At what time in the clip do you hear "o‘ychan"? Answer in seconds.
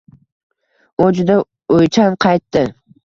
1.77-2.17